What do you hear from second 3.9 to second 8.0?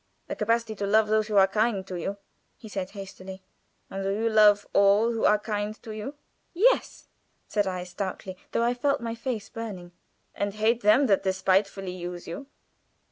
do you love all who are kind to you?" "Yes," said I,